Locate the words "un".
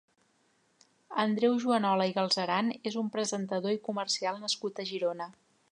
3.05-3.13